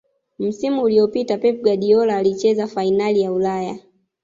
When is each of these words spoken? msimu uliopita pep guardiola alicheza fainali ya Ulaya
msimu 0.39 0.83
uliopita 0.83 1.37
pep 1.37 1.61
guardiola 1.61 2.17
alicheza 2.17 2.67
fainali 2.67 3.21
ya 3.21 3.31
Ulaya 3.33 3.79